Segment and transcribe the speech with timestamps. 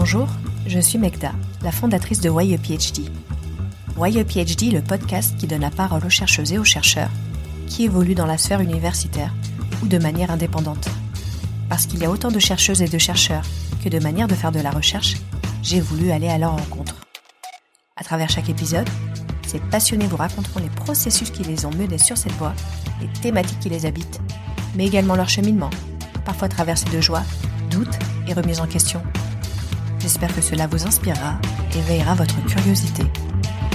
[0.00, 0.28] Bonjour,
[0.66, 3.10] je suis Megda, la fondatrice de Why a PhD.
[3.98, 7.10] Why le podcast qui donne la parole aux chercheuses et aux chercheurs
[7.66, 9.34] qui évoluent dans la sphère universitaire
[9.82, 10.88] ou de manière indépendante.
[11.68, 13.44] Parce qu'il y a autant de chercheuses et de chercheurs
[13.84, 15.16] que de manières de faire de la recherche,
[15.62, 16.96] j'ai voulu aller à leur rencontre.
[17.94, 18.88] À travers chaque épisode,
[19.46, 22.54] ces passionnés vous raconteront les processus qui les ont menés sur cette voie,
[23.02, 24.22] les thématiques qui les habitent,
[24.76, 25.70] mais également leur cheminement,
[26.24, 27.22] parfois traversé de joie,
[27.68, 29.02] doutes et remises en question.
[30.00, 31.38] J'espère que cela vous inspirera
[31.76, 33.02] et veillera votre curiosité.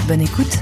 [0.07, 0.57] Bonne écoute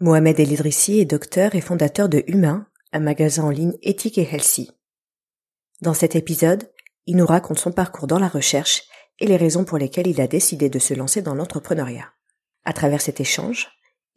[0.00, 4.28] Mohamed El Idrissi est docteur et fondateur de Humain, un magasin en ligne éthique et
[4.30, 4.70] healthy.
[5.80, 6.70] Dans cet épisode,
[7.06, 8.82] il nous raconte son parcours dans la recherche
[9.18, 12.12] et les raisons pour lesquelles il a décidé de se lancer dans l'entrepreneuriat.
[12.66, 13.68] À travers cet échange,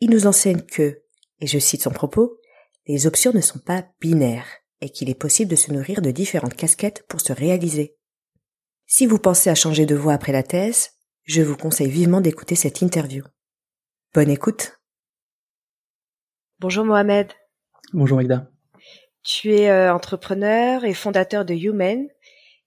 [0.02, 1.04] il nous enseigne que,
[1.40, 2.38] et je cite son propos,
[2.86, 4.48] les options ne sont pas binaires
[4.82, 7.97] et qu'il est possible de se nourrir de différentes casquettes pour se réaliser.
[8.90, 10.92] Si vous pensez à changer de voie après la thèse,
[11.26, 13.22] je vous conseille vivement d'écouter cette interview.
[14.14, 14.80] Bonne écoute.
[16.62, 17.34] Bonjour Mohamed.
[17.92, 18.50] Bonjour Magda.
[19.24, 22.08] Tu es euh, entrepreneur et fondateur de Human,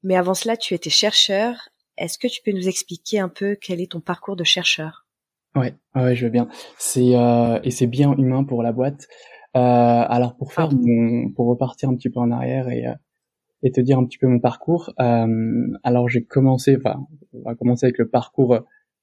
[0.02, 1.70] mais avant cela tu étais chercheur.
[1.96, 5.06] Est-ce que tu peux nous expliquer un peu quel est ton parcours de chercheur?
[5.54, 6.48] Ouais, ouais, je veux bien.
[6.76, 9.08] C'est euh, et c'est bien humain pour la boîte.
[9.56, 12.84] Euh, alors pour faire mon, pour repartir un petit peu en arrière et
[13.62, 14.92] et te dire un petit peu mon parcours.
[15.00, 18.58] Euh, alors j'ai commencé, enfin, on va commencer avec le parcours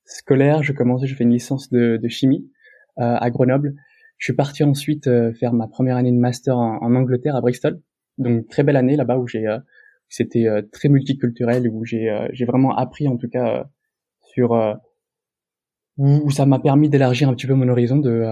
[0.06, 0.64] scolaire.
[0.64, 2.50] Je commençais, je fais une licence de, de chimie
[3.00, 3.76] euh, à Grenoble.
[4.18, 7.42] Je suis parti ensuite euh, faire ma première année de master en, en, Angleterre à
[7.42, 7.82] Bristol.
[8.18, 9.46] Donc très belle année là-bas où j'ai,
[10.10, 13.70] c'était très multiculturel où j'ai, j'ai vraiment appris en tout cas
[14.22, 14.58] sur
[15.98, 18.26] où, ça m'a permis d'élargir un petit peu mon horizon de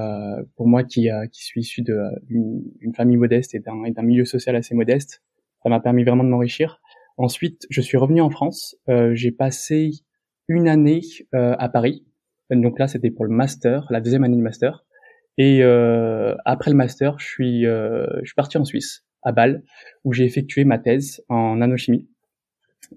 [0.56, 4.26] pour moi qui qui suis issu de d'une famille modeste et d'un, et d'un milieu
[4.26, 5.22] social assez modeste
[5.66, 6.80] ça m'a permis vraiment de m'enrichir.
[7.18, 8.76] Ensuite, je suis revenu en France.
[8.88, 9.90] Euh, j'ai passé
[10.48, 11.02] une année
[11.34, 12.06] euh, à Paris.
[12.52, 14.86] Donc là, c'était pour le master, la deuxième année de master.
[15.40, 19.64] Et euh, après le master, je suis, je suis parti en Suisse, à Bâle,
[20.04, 22.08] où j'ai effectué ma thèse en nanochimie.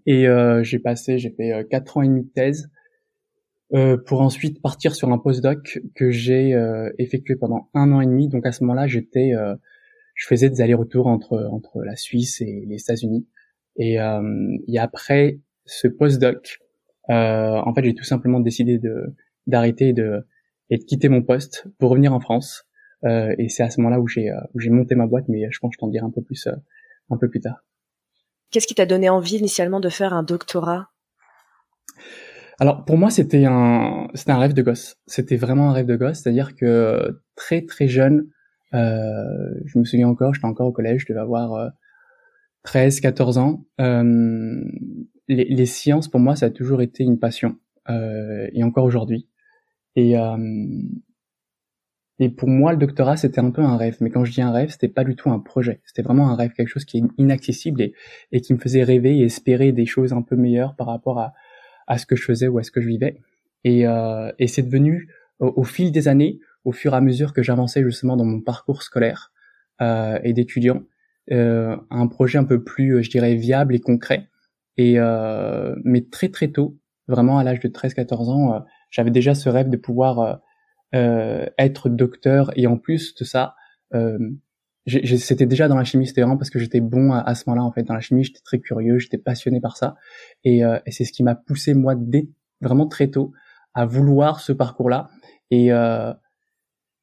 [0.05, 0.27] Et
[0.61, 2.71] j'ai passé, j'ai fait quatre ans et demi de thèse
[4.05, 6.55] pour ensuite partir sur un postdoc que j'ai
[6.99, 8.29] effectué pendant un an et demi.
[8.29, 9.33] Donc à ce moment-là, j'étais
[10.19, 13.27] je faisais des allers-retours entre entre la Suisse et les États-Unis.
[13.77, 16.59] Et, euh, et après ce postdoc,
[17.09, 19.15] euh, en fait, j'ai tout simplement décidé de
[19.47, 20.27] d'arrêter de
[20.71, 22.65] et de quitter mon poste pour revenir en France.
[23.05, 25.49] Euh, et c'est à ce moment-là où j'ai euh, où j'ai monté ma boîte, mais
[25.51, 26.53] je pense que je t'en dirai un peu plus euh,
[27.11, 27.65] un peu plus tard.
[28.51, 30.89] Qu'est-ce qui t'a donné envie initialement de faire un doctorat?
[32.59, 34.97] Alors pour moi c'était un c'était un rêve de gosse.
[35.07, 38.25] C'était vraiment un rêve de gosse, c'est-à-dire que très très jeune, euh,
[38.73, 41.73] je me souviens encore, j'étais encore au collège, je devais avoir
[42.65, 43.65] 13, euh, 14 ans.
[43.81, 44.65] Euh,
[45.29, 47.57] les, les, sciences, pour moi, ça a toujours été une passion,
[47.89, 49.29] et encore aujourd'hui.
[49.97, 50.17] Et
[52.21, 53.99] et pour moi, le doctorat, c'était un peu un rêve.
[54.01, 55.81] Mais quand je dis un rêve, c'était pas du tout un projet.
[55.85, 57.95] C'était vraiment un rêve, quelque chose qui est inaccessible et,
[58.33, 61.33] et, qui me faisait rêver et espérer des choses un peu meilleures par rapport à,
[61.87, 63.21] à ce que je faisais ou à ce que je vivais.
[63.65, 65.09] Et, euh, et c'est devenu,
[65.39, 68.83] au, fil des années, au fur et à mesure que j'avançais justement dans mon parcours
[68.83, 69.33] scolaire
[69.81, 70.83] euh, et d'étudiant,
[71.31, 74.29] euh, un projet un peu plus, euh, je dirais, viable et concret.
[74.77, 78.61] Et euh, mais très très tôt, vraiment à l'âge de 13-14 ans, euh,
[78.91, 80.41] j'avais déjà ce rêve de pouvoir
[80.95, 82.51] euh, être docteur.
[82.57, 83.55] Et en plus de ça,
[84.87, 87.73] c'était déjà dans la chimie, c'était vraiment parce que j'étais bon à, ce moment-là en
[87.73, 87.83] fait.
[87.83, 89.97] Dans la chimie, j'étais très curieux, j'étais passionné par ça.
[90.45, 92.29] Et, et c'est ce qui m'a poussé moi dès
[92.61, 93.33] vraiment très tôt
[93.75, 95.09] à vouloir ce parcours-là.
[95.51, 96.13] Et euh,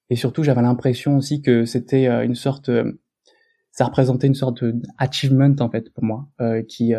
[0.09, 2.99] et surtout, j'avais l'impression aussi que c'était euh, une sorte, euh,
[3.71, 6.93] ça représentait une sorte d'achievement en fait pour moi, euh, qui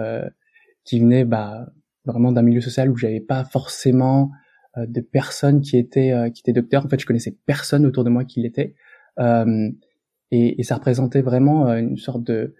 [0.84, 1.68] qui venait bah,
[2.04, 4.30] vraiment d'un milieu social où j'avais pas forcément
[4.76, 6.84] de personnes qui étaient qui étaient docteurs.
[6.84, 8.74] En fait, je connaissais personne autour de moi qui l'était,
[9.18, 12.54] et, et, ça représentait vraiment une sorte de,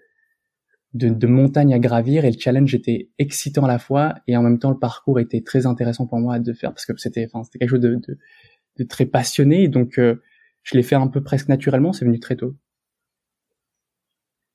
[0.93, 2.25] de, de montagne à gravir.
[2.25, 5.41] Et le challenge était excitant à la fois, et en même temps le parcours était
[5.41, 8.17] très intéressant pour moi de faire parce que c'était, enfin, c'était quelque chose de, de,
[8.79, 9.67] de très passionné.
[9.67, 9.99] Donc
[10.67, 12.55] je l'ai fait un peu presque naturellement, c'est venu très tôt.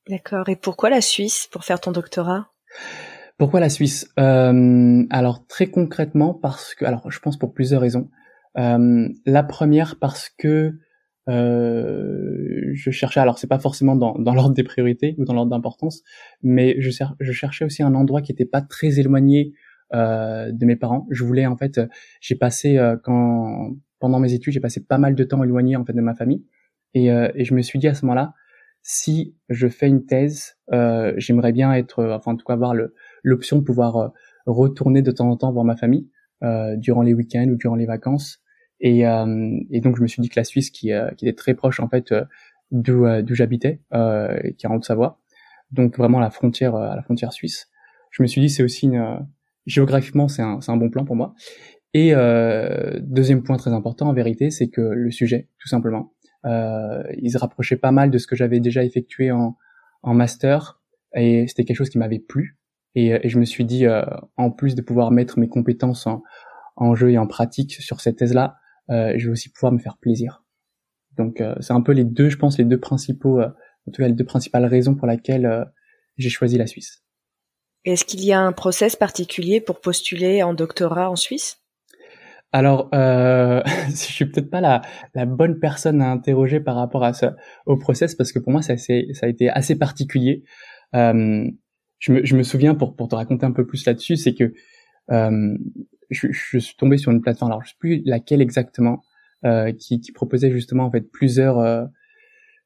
[0.07, 0.47] D'accord.
[0.47, 2.51] Et pourquoi la Suisse pour faire ton doctorat?
[3.39, 4.07] Pourquoi la Suisse?
[4.19, 8.09] Euh, Alors très concrètement parce que, alors je pense pour plusieurs raisons.
[8.57, 10.73] Euh, la première parce que
[11.29, 15.49] euh, je cherchais, alors c'est pas forcément dans, dans l'ordre des priorités ou dans l'ordre
[15.49, 16.03] d'importance,
[16.43, 19.53] mais je, je, cherchais aussi un endroit qui n'était pas très éloigné
[19.93, 21.07] euh, de mes parents.
[21.09, 21.81] Je voulais en fait,
[22.21, 23.71] j'ai passé euh, quand
[24.03, 26.43] pendant mes études, j'ai passé pas mal de temps éloigné en fait de ma famille,
[26.93, 28.33] et, euh, je me suis dit à ce moment-là,
[28.81, 32.73] si je fais une thèse, euh, j'aimerais bien être, enfin en tout cas avoir
[33.23, 34.11] l'option de pouvoir
[34.45, 36.09] retourner de temps en temps voir ma famille
[36.75, 38.41] durant les week-ends ou durant les vacances.
[38.81, 41.87] Et, donc je me suis dit que la Suisse, qui, qui était très proche en
[41.87, 42.13] fait
[42.71, 45.21] d'où j'habitais, qui est en Haute-Savoie,
[45.71, 47.69] donc vraiment à la frontière la frontière suisse,
[48.11, 48.91] je me suis dit c'est aussi
[49.65, 51.35] géographiquement c'est un bon plan pour moi.
[51.93, 56.13] Et euh, deuxième point très important en vérité, c'est que le sujet, tout simplement,
[56.45, 59.57] euh, il se rapprochait pas mal de ce que j'avais déjà effectué en,
[60.01, 60.81] en master,
[61.15, 62.57] et c'était quelque chose qui m'avait plu.
[62.95, 64.03] Et, et, je me suis dit, euh,
[64.37, 66.23] en plus de pouvoir mettre mes compétences en,
[66.75, 68.57] en jeu et en pratique sur cette thèse-là,
[68.89, 70.43] euh, je vais aussi pouvoir me faire plaisir.
[71.17, 73.47] Donc euh, c'est un peu les deux, je pense, les deux principaux, euh,
[73.87, 75.71] en tout cas les deux principales raisons pour lesquelles
[76.17, 77.03] j'ai choisi la Suisse.
[77.85, 81.62] Est-ce qu'il y a un process particulier pour postuler en doctorat en Suisse?
[82.53, 87.05] Alors, euh, je suis peut-être pas la, bonne personne à interroger par rapport
[87.65, 90.43] au process, parce que pour moi, ça, a été assez particulier.
[90.95, 91.49] Euh,
[91.97, 94.53] je, me, souviens, pour, te raconter un peu plus là-dessus, c'est que
[95.11, 95.57] euh,
[96.11, 99.01] je, suis tombé sur une plateforme, alors je sais plus laquelle exactement,
[99.45, 101.89] euh, qui, proposait justement en fait plusieurs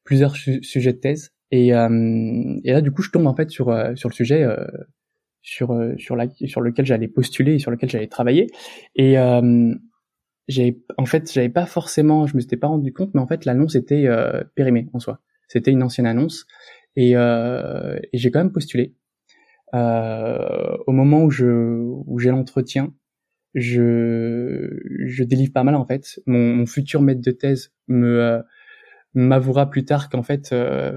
[0.04, 1.30] sujets de thèse.
[1.50, 4.46] Et, là, du coup, je tombe en fait sur le sujet
[5.48, 8.48] sur euh, sur la sur lequel j'allais postuler et sur lequel j'allais travailler.
[8.96, 9.74] Et euh,
[10.46, 13.46] j'ai en fait j'avais pas forcément je me suis pas rendu compte mais en fait
[13.46, 15.20] l'annonce était euh, périmée en soi.
[15.48, 16.46] C'était une ancienne annonce
[16.96, 18.94] et, euh, et j'ai quand même postulé.
[19.74, 22.94] Euh, au moment où je où j'ai l'entretien
[23.54, 26.20] je je délivre pas mal en fait.
[26.26, 28.42] Mon, mon futur maître de thèse me euh,
[29.14, 30.54] m'avouera plus tard qu'en fait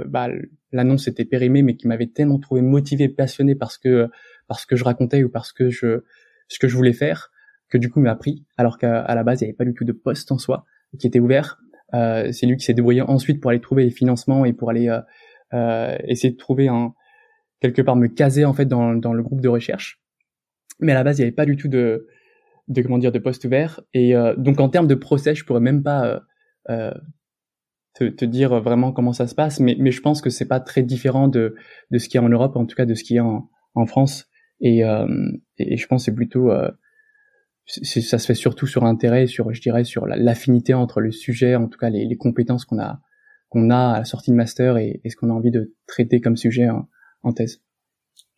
[0.08, 0.28] bah,
[0.74, 4.10] l'annonce était périmée mais qu'il m'avait tellement trouvé motivé passionné parce que
[4.52, 6.04] parce que je racontais ou parce que je
[6.50, 7.32] ce que je voulais faire
[7.70, 9.86] que du coup m'a pris alors qu'à la base il n'y avait pas du tout
[9.86, 10.66] de poste en soi
[11.00, 11.58] qui était ouvert.
[11.94, 14.90] Euh, c'est lui qui s'est débrouillé ensuite pour aller trouver les financements et pour aller
[14.90, 15.00] euh,
[15.54, 16.94] euh, essayer de trouver un
[17.62, 20.02] quelque part me caser en fait dans, dans le groupe de recherche.
[20.82, 22.08] Mais à la base il n'y avait pas du tout de
[22.68, 23.80] de comment dire de poste ouvert.
[23.94, 26.22] Et euh, donc en termes de procès je pourrais même pas
[26.70, 26.94] euh,
[27.94, 29.62] te, te, dire vraiment comment ça se passe.
[29.62, 31.56] Mais mais je pense que c'est pas très différent de
[31.90, 33.26] de ce qu'il y a en Europe en tout cas de ce qu'il y a
[33.26, 34.31] en, en France
[34.62, 35.08] et, euh,
[35.58, 36.70] et, je pense c'est plutôt euh,
[37.66, 41.68] ça se fait surtout sur intérêt, sur je dirais sur l'affinité entre le sujet, en
[41.68, 43.00] tout cas les, les compétences qu'on a
[43.50, 46.22] qu'on a à la sortie de master et, et ce qu'on a envie de traiter
[46.22, 46.88] comme sujet en,
[47.24, 47.62] en thèse.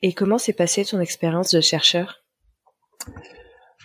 [0.02, 2.24] Et comment s'est passée ton expérience de chercheur?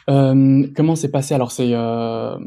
[0.09, 2.39] Euh, Comment s'est passé Alors c'est euh,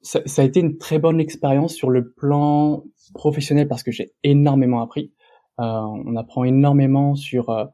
[0.00, 4.12] ça, ça, a été une très bonne expérience sur le plan professionnel parce que j'ai
[4.24, 5.12] énormément appris.
[5.60, 7.64] Euh, on apprend énormément sur euh,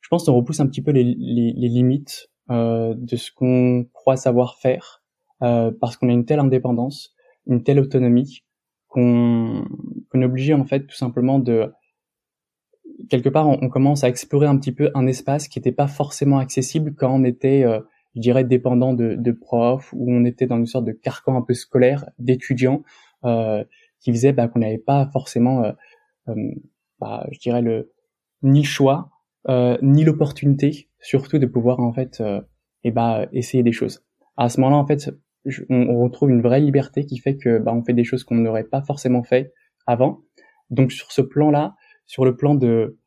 [0.00, 3.86] je pense qu'on repousse un petit peu les, les, les limites euh, de ce qu'on
[3.92, 5.02] croit savoir faire
[5.42, 7.14] euh, parce qu'on a une telle indépendance,
[7.46, 8.44] une telle autonomie
[8.88, 9.64] qu'on
[10.10, 11.72] qu'on est obligé en fait tout simplement de
[13.08, 16.38] quelque part on, commence à explorer un petit peu un espace qui n'était pas forcément
[16.38, 17.80] accessible quand on était euh,
[18.14, 21.42] je dirais dépendant de, de profs ou on était dans une sorte de carcan un
[21.42, 22.82] peu scolaire d'étudiants
[23.24, 23.64] euh,
[24.00, 25.72] qui faisait bah, qu'on n'avait pas forcément euh,
[26.28, 26.34] euh,
[26.98, 27.92] bah, je dirais le
[28.42, 29.10] ni choix
[29.48, 32.40] euh, ni l'opportunité, surtout de pouvoir en fait, euh,
[32.84, 34.04] eh ben, essayer des choses.
[34.36, 35.10] À ce moment-là, en fait,
[35.68, 38.64] on, retrouve une vraie liberté qui fait que bah, on fait des choses qu'on n'aurait
[38.64, 39.52] pas forcément fait
[39.86, 40.20] avant.
[40.70, 41.74] Donc sur ce plan-là,
[42.06, 42.98] sur le plan de,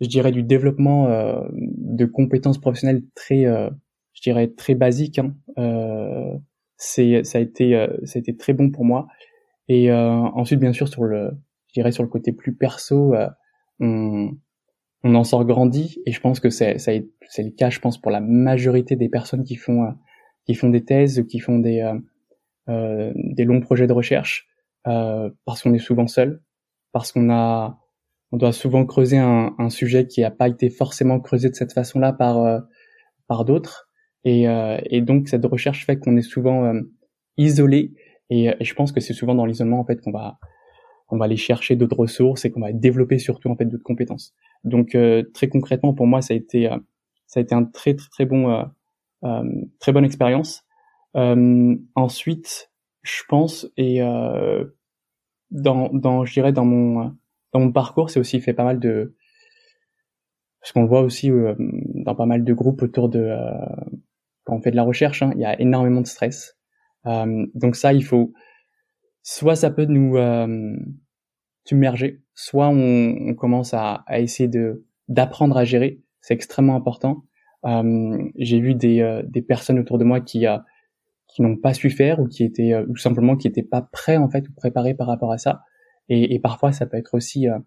[0.00, 3.70] je dirais, du développement euh, de compétences professionnelles très, euh,
[4.12, 6.36] je dirais, très basiques, hein, euh,
[6.76, 9.06] c'est, ça a été, euh, ça a été très bon pour moi.
[9.68, 11.30] Et ensuite, bien sûr, sur le,
[11.68, 13.14] je dirais, sur le côté plus perso,
[15.04, 17.04] on en sort grandi et je pense que c'est c'est
[17.38, 19.90] le cas je pense pour la majorité des personnes qui font euh,
[20.46, 21.94] qui font des thèses ou qui font des euh,
[22.70, 24.48] euh, des longs projets de recherche
[24.82, 26.42] parce qu'on est souvent seul
[26.92, 27.78] parce qu'on a
[28.32, 31.72] on doit souvent creuser un, un sujet qui n'a pas été forcément creusé de cette
[31.72, 32.62] façon-là par
[33.28, 33.88] par d'autres.
[34.24, 36.70] Et, et donc cette recherche fait qu'on est souvent
[37.38, 37.94] isolé
[38.28, 40.38] et, et, je pense que c'est souvent dans l'isolement en fait qu'on va
[41.14, 44.34] on va aller chercher d'autres ressources et qu'on va développer surtout en fait d'autres compétences.
[44.64, 46.76] Donc euh, très concrètement pour moi ça a été euh,
[47.26, 48.50] ça a été un très très très bon
[49.22, 49.42] euh,
[49.78, 50.64] très bonne expérience.
[51.14, 52.70] ensuite
[53.02, 54.00] je pense et
[55.50, 57.14] dans dans je dirais dans mon
[57.52, 59.14] dans mon parcours c'est aussi fait pas mal de
[60.60, 61.30] parce qu'on voit aussi
[61.94, 63.34] dans pas mal de groupes autour de
[64.44, 66.58] quand on fait de la recherche hein, il y a énormément de stress
[67.04, 68.32] donc ça il faut
[69.22, 70.16] soit ça peut nous
[71.64, 76.00] submerger, soit on, on commence à, à, essayer de d'apprendre à gérer.
[76.20, 77.24] C'est extrêmement important.
[77.66, 80.64] Euh, j'ai vu des, euh, des personnes autour de moi qui a,
[81.28, 84.16] qui n'ont pas su faire ou qui étaient euh, ou simplement qui étaient pas prêts
[84.16, 85.62] en fait ou préparés par rapport à ça.
[86.08, 87.58] Et, et parfois ça peut être aussi, euh,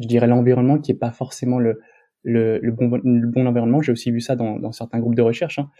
[0.00, 1.80] je dirais, l'environnement qui est pas forcément le
[2.22, 3.80] le, le, bon, le bon environnement.
[3.80, 5.70] J'ai aussi vu ça dans, dans certains groupes de recherche hein,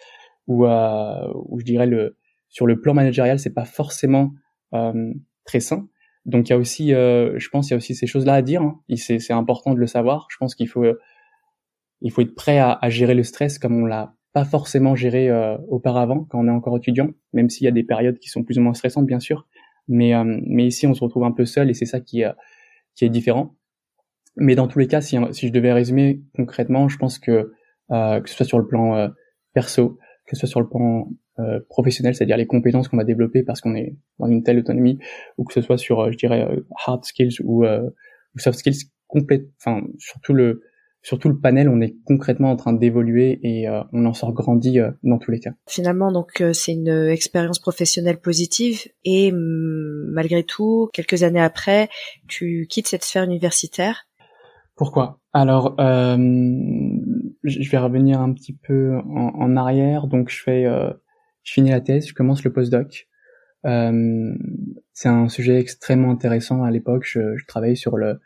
[0.46, 2.16] où, euh, où je dirais le
[2.48, 4.32] sur le plan managérial, c'est pas forcément
[4.72, 5.12] euh,
[5.44, 5.88] très sain.
[6.26, 8.42] Donc il y a aussi, euh, je pense, il y a aussi ces choses-là à
[8.42, 8.62] dire.
[8.62, 8.80] Hein.
[8.96, 10.26] C'est, important de le savoir.
[10.30, 10.84] Je pense qu'il faut,
[12.02, 15.30] il faut être prêt à, à gérer le stress comme on l'a pas forcément géré
[15.30, 18.44] euh, auparavant quand on est encore étudiant, même s'il y a des périodes qui sont
[18.44, 19.46] plus ou moins stressantes, bien sûr.
[19.88, 22.22] Mais, euh, mais ici, on se retrouve un peu seul et c'est ça qui,
[22.94, 23.54] qui est différent.
[24.36, 27.52] Mais dans tous les cas, si, si je devais résumer concrètement, je pense que
[27.92, 29.08] euh, que ce soit sur le plan euh,
[29.54, 33.42] perso, que ce soit sur le plan euh, professionnel, c'est-à-dire les compétences qu'on va développer
[33.42, 34.98] parce qu'on est dans une telle autonomie,
[35.38, 36.46] ou que ce soit sur, euh, je dirais,
[36.86, 40.62] hard skills ou, ou soft skills, complète, enfin surtout le
[41.06, 44.32] sur tout le panel, on est concrètement en train d'évoluer et euh, on en sort
[44.32, 45.52] grandi euh, dans tous les cas.
[45.68, 51.88] Finalement, donc euh, c'est une expérience professionnelle positive et mm, malgré tout, quelques années après,
[52.26, 54.08] tu quittes cette sphère universitaire.
[54.74, 55.20] Pourquoi?
[55.32, 55.76] Alors,
[57.46, 60.06] je vais revenir un petit peu en, arrière.
[60.06, 60.64] Donc, je fais,
[61.42, 63.08] je finis la thèse, je commence le postdoc.
[63.64, 67.04] c'est un sujet extrêmement intéressant à l'époque.
[67.06, 68.20] Je, je travaillais sur le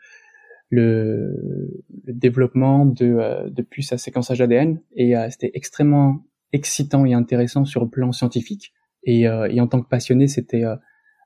[0.71, 6.23] le, le développement de, euh, de puces à séquençage ADN et euh, c'était extrêmement
[6.53, 8.73] excitant et intéressant sur le plan scientifique
[9.03, 10.63] et, euh, et en tant que passionné c'était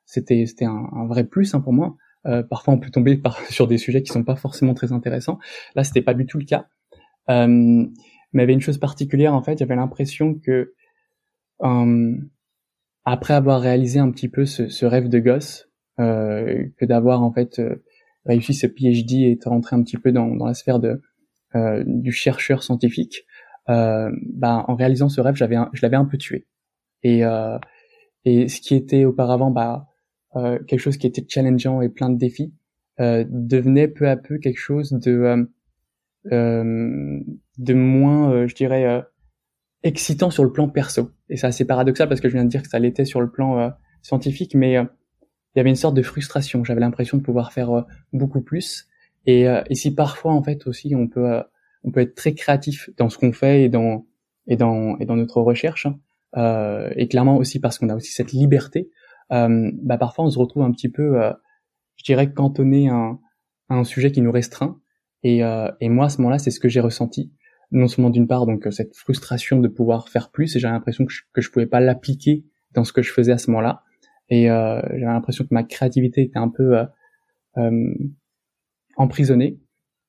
[0.06, 1.96] c'était c'était un, un, vrai plus hein, pour moi
[2.50, 5.38] parfois on peut tomber par, sur des sujets qui sont pas forcément très intéressants
[5.76, 6.68] là c'était pas du tout le cas
[7.28, 7.90] mais
[8.34, 10.74] il y avait une chose particulière en fait j'avais l'impression que
[13.06, 17.62] après avoir réalisé un petit peu ce, ce rêve de gosse que d'avoir en fait
[18.26, 21.02] réussi ce PhD et est rentré un petit peu dans, dans la sphère de
[21.56, 23.26] euh, du chercheur scientifique,
[23.70, 26.48] euh, bah, en réalisant ce rêve, j'avais je l'avais un peu tué.
[27.04, 27.58] Et euh,
[28.26, 29.88] et ce qui était auparavant bah,
[30.36, 32.54] euh, quelque chose qui était challengeant et plein de défis
[33.00, 35.46] euh, devenait peu à peu quelque chose de euh,
[36.32, 39.04] de moins, je dirais,
[39.84, 41.12] excitant sur le plan perso.
[41.30, 43.30] Et c'est assez paradoxal parce que je viens de dire que ça l'était sur le
[43.30, 44.78] plan scientifique, mais
[45.56, 46.64] il y avait une sorte de frustration.
[46.66, 48.88] J'avais l'impression de pouvoir faire euh, beaucoup plus.
[49.26, 51.42] Et, euh, et, si parfois en fait aussi on peut euh,
[51.84, 54.06] on peut être très créatif dans ce qu'on fait et dans
[54.48, 55.98] et dans et dans notre recherche hein,
[56.38, 58.92] euh, et clairement aussi parce qu'on a aussi cette liberté
[59.32, 61.20] euh, bah parfois on se retrouve un petit peu
[61.96, 63.18] je dirais cantonné à
[63.70, 64.80] un sujet qui nous restreint
[65.26, 65.42] et,
[65.82, 67.32] et moi à ce moment-là c'est ce que j'ai ressenti.
[67.72, 71.12] Non seulement d'une part donc cette frustration de pouvoir faire plus et j'avais l'impression que
[71.12, 73.82] je, que pouvais pas l'appliquer dans ce que je faisais à ce moment-là.
[74.30, 76.86] Et euh, j'avais l'impression que ma créativité était un peu euh,
[77.58, 77.94] euh
[78.98, 79.60] emprisonnée.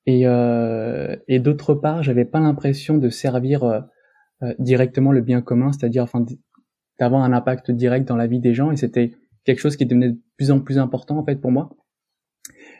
[0.05, 3.81] Et, euh, et d'autre part j'avais pas l'impression de servir euh,
[4.59, 6.23] directement le bien commun c'est-à-dire enfin
[6.97, 8.71] d'avoir un impact direct dans la vie des gens.
[8.71, 9.13] Et c'était
[9.45, 11.75] quelque chose qui devenait de plus en plus important en fait pour moi.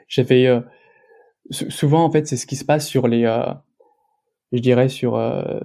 [0.07, 0.47] J'avais
[1.49, 3.23] souvent en fait c'est ce qui se passe sur les
[4.51, 5.13] je dirais sur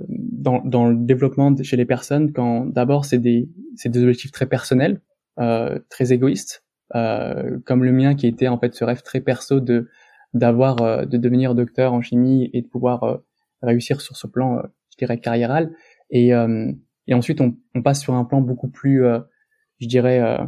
[0.08, 4.46] dans, dans le développement chez les personnes quand d'abord c'est des c'est des objectifs très
[4.46, 5.00] personnels
[5.40, 6.62] euh, très égoïste,
[6.94, 9.88] euh, comme le mien qui était en fait ce rêve très perso de
[10.34, 13.20] d'avoir euh, de devenir docteur en chimie et de pouvoir
[13.62, 15.72] réussir sur ce plan, je dirais carriéral.
[16.10, 16.32] Et,
[17.06, 19.02] et ensuite on, on, passe sur un plan beaucoup plus,
[19.80, 20.38] je dirais,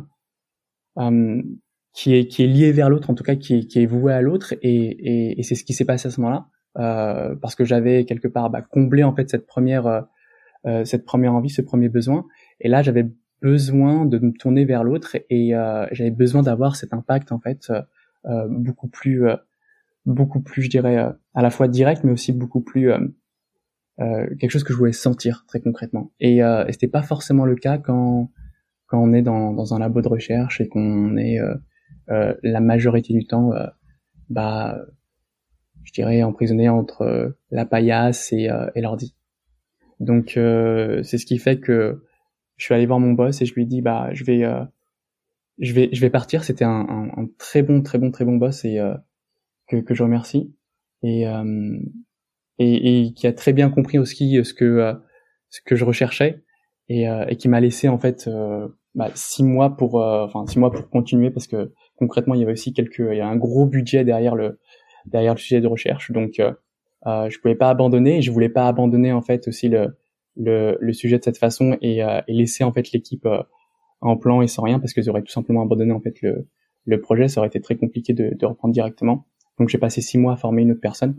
[1.94, 4.12] qui est qui est lié vers l'autre, en tout cas qui est, qui est voué
[4.12, 4.54] à l'autre.
[4.62, 6.48] Et, et, et c'est ce qui s'est passé à ce moment-là,
[6.78, 9.86] euh, parce que j'avais quelque part bah, comblé en fait cette première
[10.66, 12.26] euh, cette première envie, ce premier besoin.
[12.60, 13.06] Et là, j'avais
[13.44, 17.68] besoin de me tourner vers l'autre et euh, j'avais besoin d'avoir cet impact en fait
[17.68, 17.82] euh,
[18.24, 19.36] euh beaucoup plus euh,
[20.06, 22.90] beaucoup plus je dirais euh, à la fois direct mais aussi beaucoup plus
[23.98, 27.78] quelque chose que je voulais sentir très concrètement et, et c'était pas forcément le cas
[27.78, 28.30] quand
[28.86, 31.38] quand on est dans, dans un labo de recherche et qu'on est
[32.08, 33.52] la majorité du temps
[34.30, 34.78] bah
[35.82, 39.14] je dirais emprisonné entre la paillasse et, et l'ordi.
[40.00, 42.02] Donc c'est ce qui fait que
[42.56, 44.64] je suis allé voir mon boss et je lui ai dit bah je vais euh,
[45.58, 46.44] je vais je vais partir.
[46.44, 48.94] C'était un, un, un, très bon très bon très bon boss et euh,
[49.68, 50.54] que, que je remercie.
[51.02, 51.78] Et, euh,
[52.58, 54.94] et, et qui a très bien compris aussi ce que
[55.50, 56.42] ce que je recherchais
[56.88, 58.30] et, et qui m'a laissé en fait
[58.94, 62.52] bah, six mois pour enfin six mois pour continuer parce que concrètement il y avait
[62.52, 64.58] aussi quelques il y a un gros budget derrière le
[65.06, 68.66] derrière le sujet de recherche donc euh, je pouvais pas abandonner et je voulais pas
[68.66, 69.96] abandonner en fait aussi le
[70.36, 73.42] le, le sujet de cette façon et, euh, et laisser en fait l'équipe euh,
[74.00, 76.48] en plan et sans rien parce que j'aurais tout simplement abandonné en fait le,
[76.86, 79.26] le projet, ça aurait été très compliqué de, de reprendre directement.
[79.58, 81.18] Donc j'ai passé six mois à former une autre personne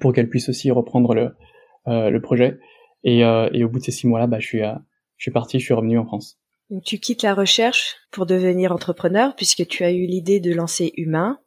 [0.00, 1.34] pour qu'elle puisse aussi reprendre le,
[1.88, 2.58] euh, le projet.
[3.04, 5.58] Et, euh, et, au bout de ces six mois-là, bah, je suis, je suis parti,
[5.58, 6.40] je suis revenu en France.
[6.84, 11.38] Tu quittes la recherche pour devenir entrepreneur puisque tu as eu l'idée de lancer Humain.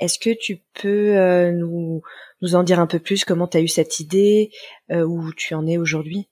[0.00, 2.02] Est-ce que tu peux nous,
[2.40, 3.24] nous en dire un peu plus?
[3.24, 4.50] Comment tu as eu cette idée,
[4.90, 6.28] où tu en es aujourd'hui?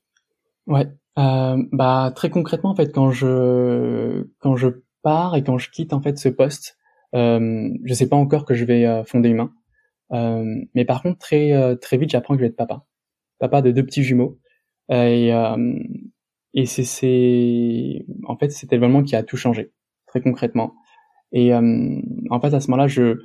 [0.66, 4.68] Ouais, bah très concrètement en fait quand je quand je
[5.02, 6.78] pars et quand je quitte en fait ce poste,
[7.12, 9.52] je sais pas encore que je vais fonder Humain,
[10.74, 12.84] mais par contre très très vite j'apprends que je vais être papa,
[13.38, 14.40] papa de deux petits jumeaux.
[14.88, 15.32] Et
[16.54, 19.72] et c'est en fait c'était le moment qui a tout changé
[20.06, 20.74] très concrètement.
[21.32, 23.18] Et euh, en fait à ce moment-là je,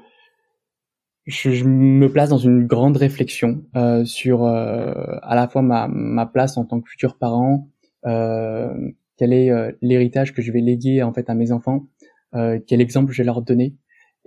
[1.25, 6.27] je, me place dans une grande réflexion euh, sur euh, à la fois ma ma
[6.27, 7.67] place en tant que futur parent,
[8.03, 9.49] quel est
[9.81, 11.87] l'héritage que je vais léguer en fait à mes enfants,
[12.33, 13.75] quel exemple je vais leur donner.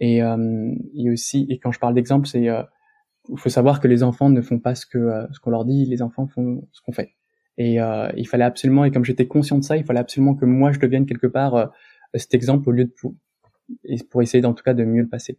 [0.01, 2.47] Et, et aussi et quand je parle d'exemple c'est
[3.31, 5.85] il faut savoir que les enfants ne font pas ce que ce qu'on leur dit,
[5.85, 7.18] les enfants font ce qu'on fait.
[7.59, 10.47] Et euh, il fallait absolument, et comme j'étais conscient de ça, il fallait absolument que
[10.47, 11.67] moi je devienne quelque part euh,
[12.15, 13.15] cet exemple au lieu de pour,
[14.11, 15.39] pour essayer en tout cas de mieux le passer.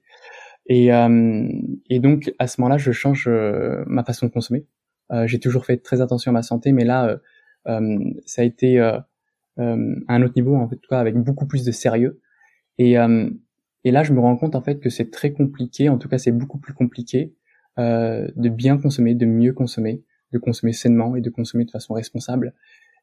[0.68, 1.50] Et, euh,
[1.90, 4.68] et donc à ce moment-là, je change euh, ma façon de consommer.
[5.12, 7.20] Euh, j'ai toujours fait très attention à ma santé, mais là,
[8.26, 9.08] ça a été à
[9.58, 12.20] un autre niveau, en tout cas avec beaucoup plus de sérieux.
[12.80, 16.10] Et, et là, je me rends compte en fait que c'est très compliqué, en tout
[16.10, 17.36] cas c'est beaucoup plus compliqué
[17.78, 22.54] de bien consommer, de mieux consommer, de consommer sainement et de consommer de façon responsable.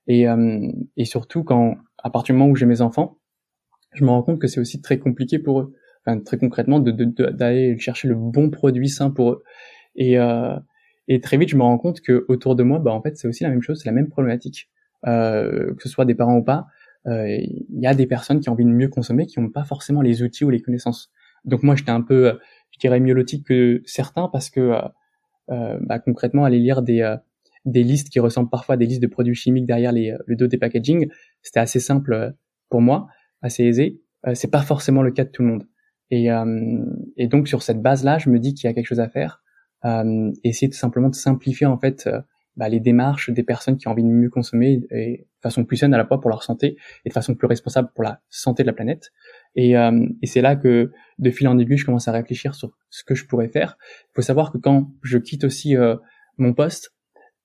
[0.06, 3.18] Et, euh, et surtout quand, à partir du moment où j'ai mes enfants,
[3.92, 7.74] je me rends compte que c'est aussi très compliqué pour eux, enfin très concrètement, d'aller
[7.74, 9.42] de, chercher le bon produit sain pour eux.
[9.96, 10.56] Et, euh,
[11.08, 13.28] et très vite, je me rends compte que autour de moi, bah en fait, c'est
[13.28, 14.68] aussi la même chose, c'est la même problématique,
[15.06, 16.66] euh, que ce soit des parents ou pas.
[17.06, 19.64] Euh, il y a des personnes qui ont envie de mieux consommer, qui n'ont pas
[19.64, 21.10] forcément les outils ou les connaissances.
[21.44, 22.38] Donc moi, j'étais un peu,
[22.72, 24.88] je dirais, myolotique que certains parce que euh, euh,
[25.48, 27.16] bah, concrètement aller lire des euh,
[27.64, 30.36] des listes qui ressemblent parfois à des listes de produits chimiques derrière les, euh, le
[30.36, 31.08] dos des packaging,
[31.42, 32.34] c'était assez simple
[32.68, 33.08] pour moi,
[33.42, 34.00] assez aisé.
[34.34, 35.64] c'est pas forcément le cas de tout le monde.
[36.10, 36.28] Et,
[37.16, 39.42] et donc sur cette base-là, je me dis qu'il y a quelque chose à faire.
[39.84, 42.08] Euh, essayer tout simplement de simplifier en fait
[42.56, 45.76] bah, les démarches des personnes qui ont envie de mieux consommer et de façon plus
[45.76, 48.62] saine à la fois pour leur santé et de façon plus responsable pour la santé
[48.62, 49.12] de la planète.
[49.56, 52.76] Et, euh, et c'est là que de fil en aiguille, je commence à réfléchir sur
[52.90, 53.76] ce que je pourrais faire.
[54.10, 55.96] Il faut savoir que quand je quitte aussi euh,
[56.38, 56.94] mon poste,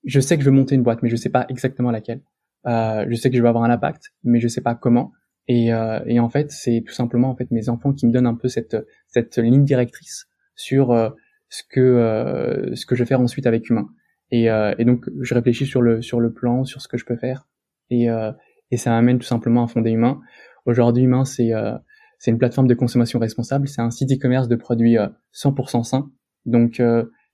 [0.04, 2.22] je sais que je veux monter une boîte, mais je sais pas exactement laquelle.
[2.68, 5.12] Euh, je sais que je vais avoir un impact, mais je sais pas comment.
[5.48, 8.28] Et, euh, et en fait, c'est tout simplement en fait mes enfants qui me donnent
[8.28, 11.10] un peu cette cette ligne directrice sur euh,
[11.50, 13.88] ce que ce que je vais faire ensuite avec humain.
[14.32, 17.06] Et, euh, et, donc, je réfléchis sur le sur le plan, sur ce que je
[17.06, 17.48] peux faire,
[17.90, 18.32] et, euh,
[18.72, 20.22] et ça m'amène tout simplement à fonder Humain.
[20.66, 21.74] Aujourd'hui, Humain, c'est euh,
[22.22, 23.68] c'est une plateforme de consommation responsable.
[23.68, 24.96] C'est un site e-commerce de produits
[25.34, 26.12] 100% sains.
[26.46, 26.80] Donc,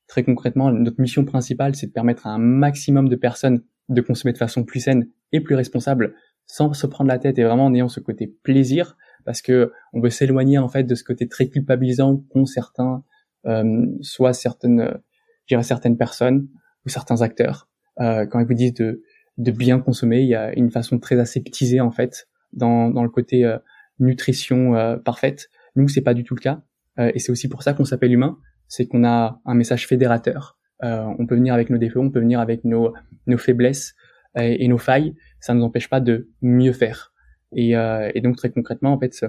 [0.07, 4.31] très concrètement, notre mission principale, c'est de permettre à un maximum de personnes de consommer
[4.31, 7.73] de façon plus saine et plus responsable, sans se prendre la tête et vraiment en
[7.73, 11.49] ayant ce côté plaisir, parce que on veut s'éloigner en fait de ce côté très
[11.49, 13.03] culpabilisant qu'ont certains,
[13.45, 14.99] euh, soit certaines,
[15.45, 16.47] je dirais certaines personnes,
[16.85, 17.69] certains acteurs.
[17.99, 19.03] Euh, quand ils vous disent de,
[19.37, 23.09] de bien consommer, il y a une façon très aseptisée en fait dans, dans le
[23.09, 23.57] côté euh,
[23.99, 25.49] nutrition euh, parfaite.
[25.75, 26.61] Nous, c'est pas du tout le cas,
[26.97, 30.57] et c'est aussi pour ça qu'on s'appelle humain, c'est qu'on a un message fédérateur.
[30.81, 32.91] on peut venir avec nos défauts, on peut venir avec nos,
[33.27, 33.93] nos faiblesses
[34.35, 35.13] et, nos failles.
[35.39, 37.13] Ça ne nous empêche pas de mieux faire.
[37.55, 39.27] Et, et donc très concrètement, en fait, ce,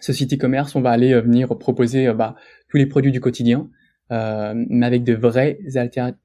[0.00, 2.34] ce site e-commerce, on va aller venir proposer bah,
[2.68, 3.70] tous les produits du quotidien,
[4.12, 5.58] euh, mais avec de vraies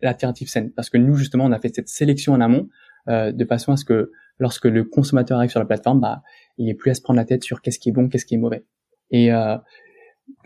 [0.02, 0.72] alternatives saines.
[0.72, 2.68] Parce que nous, justement, on a fait cette sélection en amont
[3.08, 6.22] euh, de façon à ce que lorsque le consommateur arrive sur la plateforme, bah,
[6.58, 8.36] il est plus à se prendre la tête sur qu'est-ce qui est bon, qu'est-ce qui
[8.36, 8.66] est mauvais.
[9.12, 9.58] Et euh,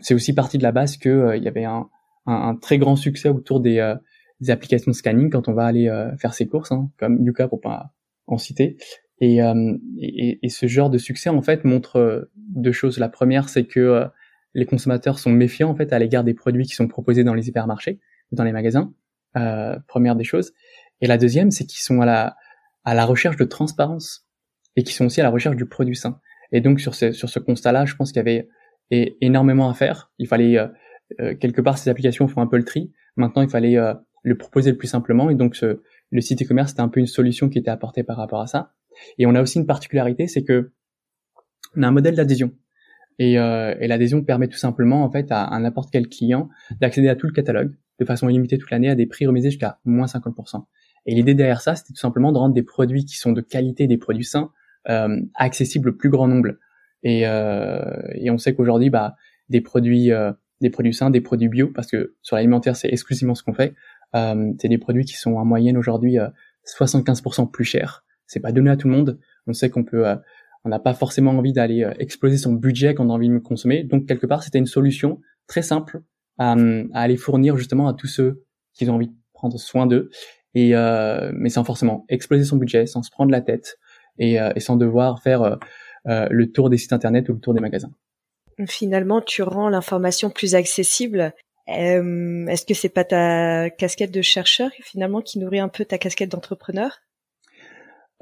[0.00, 1.88] c'est aussi partie de la base que euh, y avait un,
[2.26, 3.94] un, un, très grand succès autour des, euh,
[4.40, 7.48] des, applications de scanning quand on va aller euh, faire ses courses, hein, comme Yuka
[7.48, 7.92] pour pas
[8.26, 8.76] en citer.
[9.20, 9.38] Et,
[9.98, 12.98] et, et, ce genre de succès en fait montre deux choses.
[12.98, 14.04] La première, c'est que
[14.52, 17.48] les consommateurs sont méfiants en fait à l'égard des produits qui sont proposés dans les
[17.48, 18.00] hypermarchés,
[18.32, 18.92] dans les magasins.
[19.36, 20.52] Euh, première des choses.
[21.00, 22.36] Et la deuxième, c'est qu'ils sont à la
[22.84, 24.26] à la recherche de transparence
[24.76, 26.20] et qui sont aussi à la recherche du produit sain.
[26.52, 28.48] Et donc sur ce sur ce constat-là, je pense qu'il y avait
[29.20, 30.10] énormément à faire.
[30.18, 30.68] Il fallait euh,
[31.20, 32.92] euh, quelque part ces applications font un peu le tri.
[33.16, 35.30] Maintenant, il fallait euh, le proposer le plus simplement.
[35.30, 38.16] Et donc ce, le site e-commerce c'était un peu une solution qui était apportée par
[38.16, 38.72] rapport à ça.
[39.18, 40.72] Et on a aussi une particularité, c'est que
[41.76, 42.52] on a un modèle d'adhésion.
[43.18, 46.48] Et, euh, et l'adhésion permet tout simplement en fait à, n'importe quel client
[46.80, 49.78] d'accéder à tout le catalogue de façon illimitée toute l'année à des prix remisés jusqu'à
[49.84, 50.64] moins 50%.
[51.06, 53.86] Et l'idée derrière ça, c'était tout simplement de rendre des produits qui sont de qualité,
[53.86, 54.50] des produits sains,
[54.88, 56.50] euh, accessibles au plus grand nombre.
[57.02, 57.82] Et, euh,
[58.14, 59.16] et on sait qu'aujourd'hui, bah,
[59.52, 63.36] des produits, euh, des produits sains, des produits bio, parce que sur l'alimentaire, c'est exclusivement
[63.36, 63.74] ce qu'on fait.
[64.16, 66.16] Euh, c'est des produits qui sont en moyenne aujourd'hui
[66.64, 68.04] 75% euh, plus chers.
[68.26, 69.18] C'est pas donné à tout le monde.
[69.46, 70.04] On sait qu'on peut
[70.64, 73.82] on n'a pas forcément envie d'aller exploser son budget quand on a envie de consommer.
[73.82, 76.02] Donc quelque part, c'était une solution très simple
[76.38, 76.54] à,
[76.94, 80.08] aller fournir justement à tous ceux qui ont envie de prendre soin d'eux.
[80.54, 80.74] Et
[81.32, 83.78] mais sans forcément exploser son budget, sans se prendre la tête
[84.18, 85.58] et, et sans devoir faire
[86.04, 87.90] le tour des sites internet ou le tour des magasins.
[88.68, 91.32] Finalement, tu rends l'information plus accessible.
[91.68, 95.98] Euh, Est-ce que c'est pas ta casquette de chercheur finalement qui nourrit un peu ta
[95.98, 96.98] casquette d'entrepreneur?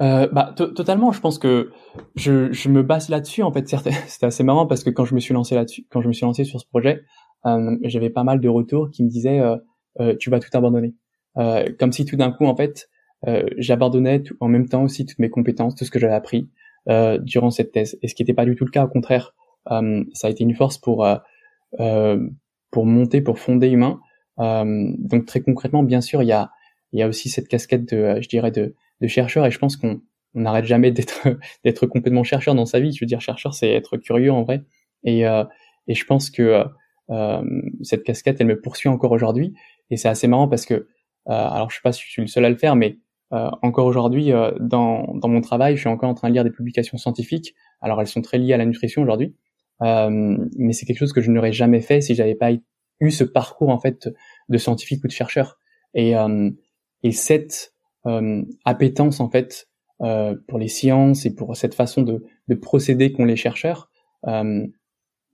[0.01, 1.11] Euh, bah, totalement.
[1.11, 1.71] Je pense que
[2.15, 3.43] je, je me base là-dessus.
[3.43, 3.67] En fait,
[4.07, 6.25] c'était assez marrant parce que quand je me suis lancé là-dessus, quand je me suis
[6.25, 7.03] lancé sur ce projet,
[7.45, 9.57] euh, j'avais pas mal de retours qui me disaient euh,
[9.99, 10.95] euh tu vas tout abandonner,
[11.37, 12.89] euh, comme si tout d'un coup, en fait,
[13.27, 16.49] euh, j'abandonnais en même temps aussi toutes mes compétences, tout ce que j'avais appris
[17.19, 17.99] durant cette thèse.
[18.01, 18.83] Et ce qui n'était pas du tout le cas.
[18.85, 19.35] Au contraire,
[19.67, 21.07] ça a été une force pour
[22.71, 23.99] pour monter, pour fonder humain.
[24.39, 26.49] donc très concrètement, bien sûr, il y a
[26.91, 29.77] il y a aussi cette casquette de, je dirais, de de chercheur et je pense
[29.77, 30.01] qu'on
[30.33, 31.27] n'arrête jamais d'être
[31.63, 32.91] d'être complètement chercheur dans sa vie.
[32.91, 34.63] Je veux dire, chercheur, c'est être curieux en vrai.
[35.03, 35.43] Et, euh,
[35.87, 36.63] et je pense que
[37.09, 39.53] euh, cette casquette, elle me poursuit encore aujourd'hui.
[39.89, 40.87] Et c'est assez marrant parce que, euh,
[41.27, 42.97] alors je sais pas si je suis le seul à le faire, mais
[43.33, 46.43] euh, encore aujourd'hui, euh, dans, dans mon travail, je suis encore en train de lire
[46.43, 47.55] des publications scientifiques.
[47.79, 49.35] Alors elles sont très liées à la nutrition aujourd'hui,
[49.79, 52.51] mais c'est quelque chose que je n'aurais jamais fait si j'avais pas
[52.99, 54.09] eu ce parcours en fait
[54.49, 55.57] de scientifique ou de chercheur.
[55.93, 56.13] Et,
[57.03, 57.73] et cette
[58.07, 59.67] euh, appétence en fait
[60.01, 63.89] euh, pour les sciences et pour cette façon de, de procéder qu'ont les chercheurs,
[64.27, 64.65] euh,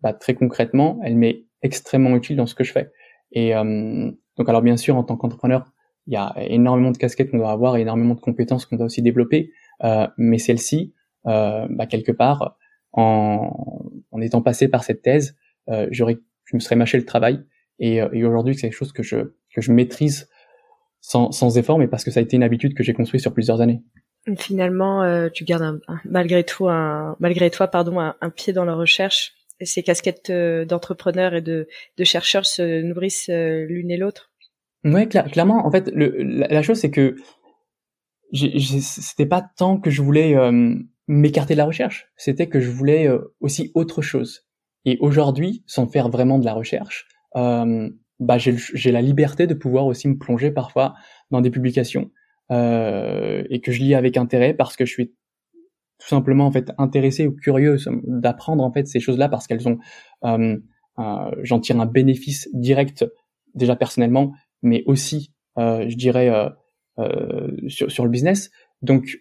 [0.02, 2.92] bah, très concrètement, elle m'est extrêmement utile dans ce que je fais.
[3.32, 5.66] Et donc alors bien sûr en tant qu'entrepreneur,
[6.08, 9.02] il y a énormément de casquettes qu'on doit avoir, énormément de compétences qu'on doit aussi
[9.02, 9.52] développer,
[9.84, 10.94] euh, mais celle-ci,
[11.28, 12.58] euh, bah, quelque part,
[12.94, 13.52] en,
[14.12, 15.36] en, étant passé par cette thèse,
[15.70, 17.44] euh, j'aurais, je me serais mâché le travail,
[17.80, 20.30] et, et aujourd'hui c'est quelque chose que je que je maîtrise
[21.02, 23.34] sans, sans effort, mais parce que ça a été une habitude que j'ai construite sur
[23.34, 23.82] plusieurs années.
[24.38, 29.34] Finalement, euh, tu gardes malgré tout un, malgré toi, pardon, un, pied dans la recherche.
[29.62, 31.68] Ces casquettes euh, d'entrepreneurs et de,
[31.98, 34.27] de chercheurs se nourrissent euh, l'une et l'autre.
[34.84, 35.66] Ouais, clairement.
[35.66, 37.16] En fait, la, chose c'est que
[38.34, 40.36] c'était pas tant que je voulais
[41.08, 43.10] m'écarter de la recherche, c'était que je voulais
[43.40, 44.46] aussi autre chose.
[44.86, 47.08] Et aujourd'hui, sans faire vraiment de la recherche,
[48.20, 50.96] bah, j'ai la liberté de pouvoir aussi me plonger parfois
[51.30, 52.10] dans des publications
[52.52, 55.08] euh, et que je lis avec intérêt parce que je suis
[56.00, 59.78] tout simplement en fait intéressé ou curieux d'apprendre en fait ces choses-là parce qu'elles ont
[60.24, 60.58] euh,
[61.00, 63.06] euh, j'en tire un bénéfice direct
[63.54, 66.50] déjà personnellement mais aussi euh, je dirais euh,
[67.00, 68.52] euh, sur, sur le business.
[68.82, 69.20] Donc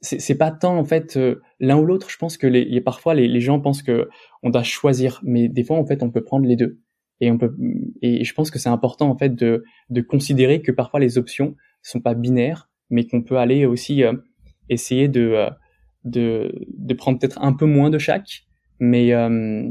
[0.00, 1.18] c'est pas tant en fait
[1.58, 2.08] l'un ou l'autre.
[2.08, 4.08] Je pense que les, parfois les, les gens pensent que
[4.44, 6.78] on doit choisir mais des fois en fait on peut prendre les deux.
[7.20, 7.56] Et on peut
[8.00, 11.56] et je pense que c'est important en fait de de considérer que parfois les options
[11.82, 14.12] sont pas binaires mais qu'on peut aller aussi euh,
[14.68, 15.48] essayer de
[16.04, 18.44] de de prendre peut-être un peu moins de chaque.
[18.80, 19.68] Mais euh,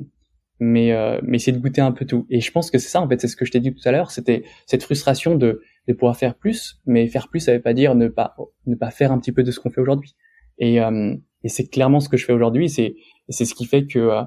[0.60, 0.92] mais
[1.24, 2.26] mais essayer de goûter un peu tout.
[2.30, 3.88] Et je pense que c'est ça en fait c'est ce que je t'ai dit tout
[3.88, 7.62] à l'heure c'était cette frustration de de pouvoir faire plus mais faire plus ça veut
[7.62, 10.16] pas dire ne pas ne pas faire un petit peu de ce qu'on fait aujourd'hui.
[10.58, 12.96] Et et c'est clairement ce que je fais aujourd'hui c'est
[13.30, 14.24] c'est ce qui fait que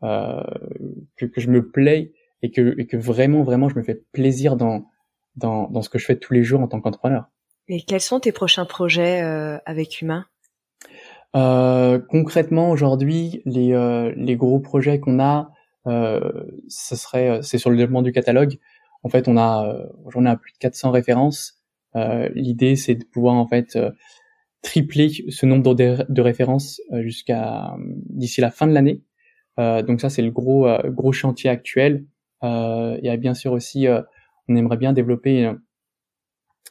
[0.00, 2.12] que, que je me plais
[2.42, 4.86] et que, et que vraiment, vraiment, je me fais plaisir dans,
[5.36, 7.26] dans, dans ce que je fais tous les jours en tant qu'entrepreneur.
[7.68, 10.26] Et quels sont tes prochains projets euh, avec Humain?
[11.34, 15.44] Euh, Concrètement, aujourd'hui, les, euh, les gros projets qu'on a, euh,
[15.86, 18.58] ce serait, c'est sur le développement du catalogue.
[19.02, 21.62] En fait, on a, j'en ai plus de 400 références.
[22.34, 23.78] L'idée, c'est de pouvoir en fait
[24.62, 27.74] tripler ce nombre de, références jusqu'à
[28.10, 29.02] d'ici la fin de l'année.
[29.58, 32.04] donc ça, c'est le gros gros chantier actuel.
[32.42, 34.02] Euh, a bien sûr aussi, euh,
[34.48, 35.50] on aimerait bien développer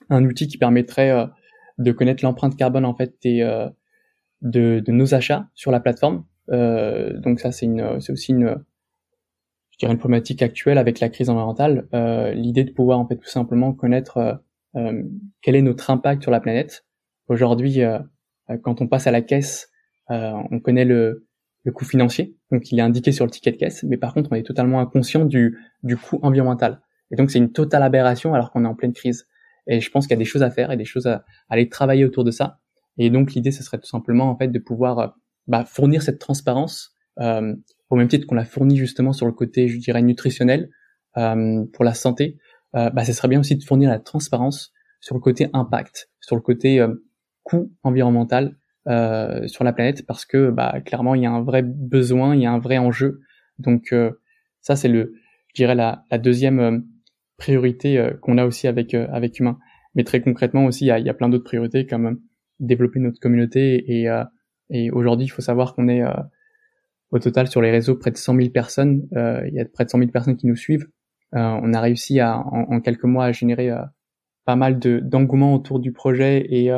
[0.10, 1.26] un outil qui permettrait euh,
[1.78, 3.72] de connaître l'empreinte carbone en fait de,
[4.42, 6.26] de, nos achats sur la plateforme.
[6.48, 8.64] donc ça, c'est une, c'est aussi une,
[9.76, 11.88] je dirais une problématique actuelle avec la crise environnementale.
[12.34, 14.42] L'idée de pouvoir en fait tout simplement connaître
[15.42, 16.86] quel est notre impact sur la planète.
[17.28, 17.82] Aujourd'hui,
[18.64, 19.70] quand on passe à la caisse,
[20.08, 21.28] on connaît le,
[21.66, 24.30] le coût financier, donc il est indiqué sur le ticket de caisse, mais par contre
[24.32, 26.82] on est totalement inconscient du, du coût environnemental.
[27.12, 29.28] Et donc c'est une totale aberration alors qu'on est en pleine crise.
[29.68, 31.68] Et je pense qu'il y a des choses à faire et des choses à, aller
[31.68, 32.60] travailler autour de ça.
[33.00, 35.08] Et donc l'idée ce serait tout simplement en fait de pouvoir euh,
[35.48, 39.68] bah, fournir cette transparence euh, au même titre qu'on l'a fourni justement sur le côté
[39.68, 40.70] je dirais nutritionnel
[41.18, 42.38] euh, pour la santé.
[42.76, 46.36] Euh, bah, ce serait bien aussi de fournir la transparence sur le côté impact, sur
[46.36, 46.94] le côté euh,
[47.44, 51.62] coût environnemental euh, sur la planète parce que bah, clairement il y a un vrai
[51.64, 53.22] besoin, il y a un vrai enjeu.
[53.60, 54.12] Donc euh,
[54.62, 55.14] ça c'est le,
[55.50, 56.80] je dirais la, la deuxième euh,
[57.38, 59.58] priorité qu'on a aussi avec avec humain.
[59.94, 62.20] Mais très concrètement aussi il y a, il y a plein d'autres priorités comme
[62.60, 64.08] développer notre communauté et
[64.70, 66.02] et aujourd'hui il faut savoir qu'on est
[67.12, 69.08] au total sur les réseaux près de 100 000 personnes.
[69.12, 70.88] il y a près de 100 000 personnes qui nous suivent.
[71.32, 73.72] on a réussi à en, quelques mois à générer
[74.46, 76.72] pas mal de d'engouement autour du projet et,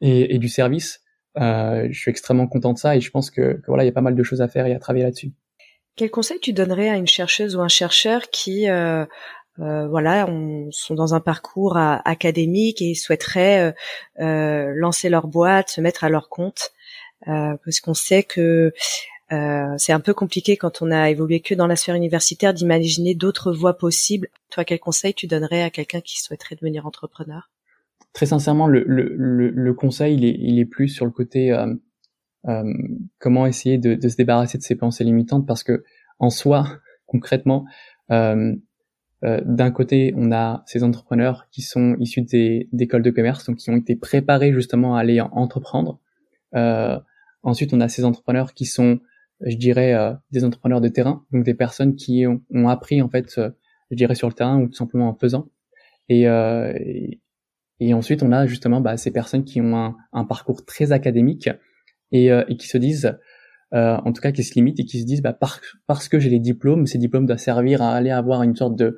[0.00, 1.00] et, et du service.
[1.36, 3.94] je suis extrêmement content de ça et je pense que, que voilà il y a
[3.94, 5.32] pas mal de choses à faire et à travailler là-dessus.
[5.96, 9.06] Quel conseil tu donnerais à une chercheuse ou un chercheur qui euh,
[9.60, 13.72] euh, voilà, on, sont dans un parcours académique et souhaiteraient euh,
[14.20, 16.72] euh, lancer leur boîte, se mettre à leur compte,
[17.28, 18.72] euh, parce qu'on sait que
[19.30, 23.52] c'est un peu compliqué quand on a évolué que dans la sphère universitaire d'imaginer d'autres
[23.52, 24.28] voies possibles.
[24.50, 27.50] Toi, quel conseil tu donnerais à quelqu'un qui souhaiterait devenir entrepreneur?
[28.12, 29.14] Très sincèrement, le, le,
[29.50, 31.52] le, conseil, il est, il est, plus sur le côté
[33.18, 35.82] comment essayer de, de, se débarrasser de ces pensées limitantes, parce que
[36.18, 36.66] en soi,
[37.06, 37.66] concrètement,
[38.10, 38.54] euh,
[39.24, 43.56] euh, d'un côté, on a ces entrepreneurs qui sont issus des d'écoles de commerce, donc
[43.56, 45.98] qui ont été préparés justement à aller entreprendre.
[46.54, 46.98] Euh,
[47.42, 49.00] ensuite, on a ces entrepreneurs qui sont,
[49.40, 53.08] je dirais, euh, des entrepreneurs de terrain, donc des personnes qui ont, ont appris en
[53.08, 53.50] fait, euh,
[53.90, 55.48] je dirais, sur le terrain ou tout simplement en faisant.
[56.08, 56.72] Et, euh,
[57.80, 61.50] et, ensuite, on a justement bah, ces personnes qui ont un, un parcours très académique
[62.12, 63.16] et, et qui se disent
[63.74, 65.36] euh, en tout cas qui se limitent et qui se disent bah,
[65.86, 68.96] parce que j'ai les diplômes, ces diplômes doivent servir à aller avoir une sorte de,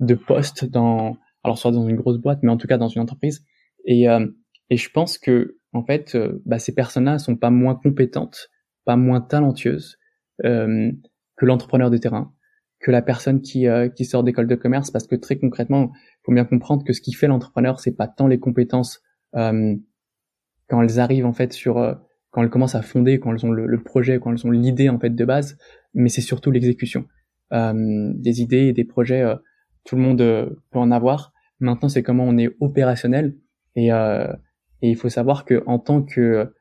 [0.00, 3.02] de poste dans, alors soit dans une grosse boîte, mais en tout cas dans une
[3.02, 3.44] entreprise.
[3.84, 4.26] Et, euh,
[4.70, 8.48] et je pense que en fait, euh, bah, ces personnes-là sont pas moins compétentes,
[8.86, 9.98] pas moins talentueuses
[10.44, 10.90] euh,
[11.36, 12.32] que l'entrepreneur de terrain,
[12.80, 16.32] que la personne qui, qui sort d'école de commerce, parce que très concrètement, il faut
[16.32, 19.02] bien comprendre que ce qui fait l'entrepreneur, c'est pas tant les compétences
[19.34, 21.98] quand elles arrivent en fait sur
[22.36, 24.98] quand elles commencent à fonder, quand elles ont le, projet, quand elles ont l'idée en
[24.98, 25.56] fait de base,
[25.94, 27.06] mais c'est surtout l'exécution.
[27.54, 29.36] Euh, des idées et des projets, euh,
[29.84, 31.32] tout le monde euh, peut en avoir.
[31.60, 33.36] Maintenant, c'est comment on est opérationnel
[33.74, 36.52] et, et il faut savoir que en tant que,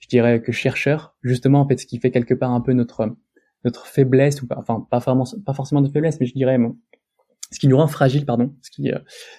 [0.00, 3.16] je dirais que chercheur, justement en fait, ce qui fait quelque part un peu notre
[3.64, 6.58] notre faiblesse ou enfin pas forcément pas forcément de faiblesse, mais je dirais
[7.50, 8.90] ce qui nous rend fragile, pardon, ce qui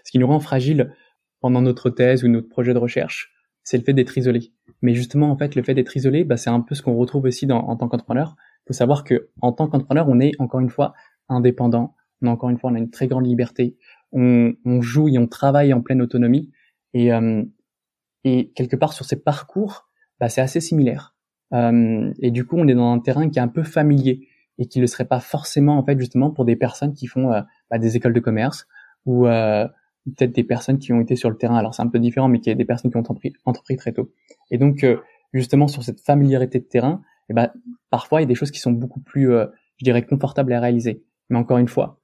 [0.03, 0.93] ce qui nous rend fragile
[1.41, 3.31] pendant notre thèse ou notre projet de recherche,
[3.63, 4.53] c'est le fait d'être isolé.
[4.81, 7.25] Mais justement, en fait, le fait d'être isolé, bah, c'est un peu ce qu'on retrouve
[7.25, 8.35] aussi dans, en tant qu'entrepreneur.
[8.63, 10.93] Il faut savoir que en tant qu'entrepreneur, on est encore une fois
[11.29, 11.95] indépendant.
[12.21, 13.77] On a encore une fois, on a une très grande liberté.
[14.11, 16.51] On, on joue et on travaille en pleine autonomie.
[16.93, 17.43] Et, euh,
[18.23, 19.89] et quelque part sur ces parcours,
[20.21, 21.13] bah, c'est assez similaire.
[21.53, 24.67] Euh, et du coup, on est dans un terrain qui est un peu familier et
[24.67, 27.41] qui ne le serait pas forcément en fait justement pour des personnes qui font euh,
[27.69, 28.67] bah, des écoles de commerce
[29.05, 29.67] ou euh,
[30.05, 31.57] peut-être des personnes qui ont été sur le terrain.
[31.57, 33.03] Alors c'est un peu différent, mais qui est des personnes qui ont
[33.45, 34.11] entrepris, très tôt.
[34.51, 34.97] Et donc euh,
[35.33, 37.51] justement sur cette familiarité de terrain, eh ben
[37.89, 40.59] parfois il y a des choses qui sont beaucoup plus, euh, je dirais, confortables à
[40.59, 41.03] réaliser.
[41.29, 41.97] Mais encore une fois,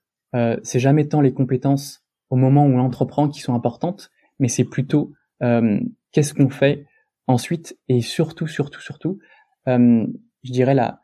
[0.61, 4.65] c'est jamais tant les compétences au moment où on entreprend qui sont importantes, mais c'est
[4.65, 6.85] plutôt qu'est-ce qu'on fait
[7.27, 9.19] ensuite et surtout, surtout, surtout,
[9.65, 10.99] je dirais la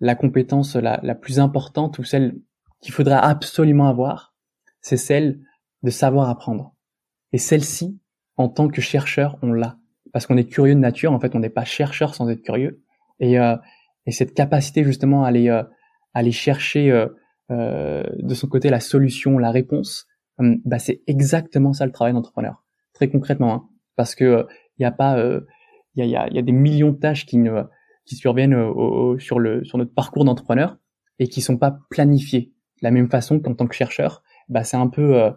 [0.00, 2.40] la compétence la, la plus importante ou celle
[2.80, 4.34] qu'il faudra absolument avoir,
[4.80, 5.40] c'est celle
[5.82, 6.74] de savoir apprendre.
[7.32, 8.00] Et celle-ci,
[8.36, 9.78] en tant que chercheur, on l'a.
[10.12, 12.82] Parce qu'on est curieux de nature, en fait, on n'est pas chercheur sans être curieux.
[13.20, 13.56] Et, euh,
[14.06, 15.62] et cette capacité justement à aller, euh,
[16.14, 17.06] aller chercher euh,
[17.50, 20.06] euh, de son côté la solution, la réponse,
[20.38, 22.64] hum, bah, c'est exactement ça le travail d'entrepreneur.
[22.94, 23.68] Très concrètement, hein.
[23.96, 24.46] parce que
[24.78, 25.22] il y a pas,
[25.96, 27.62] il y a, y, a, des millions de tâches qui ne
[28.04, 28.56] qui surviennent
[29.18, 30.78] sur le sur notre parcours d'entrepreneur
[31.18, 34.22] et qui sont pas planifiées de la même façon qu'en tant que chercheur.
[34.48, 35.32] Bah, c'est un peu